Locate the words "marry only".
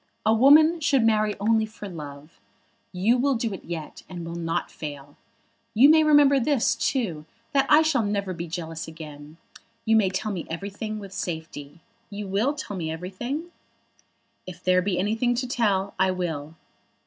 1.05-1.67